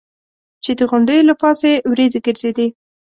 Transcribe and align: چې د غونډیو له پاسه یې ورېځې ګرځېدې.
چې 0.63 0.71
د 0.79 0.81
غونډیو 0.89 1.27
له 1.29 1.33
پاسه 1.41 1.65
یې 1.71 1.83
ورېځې 1.91 2.19
ګرځېدې. 2.25 2.67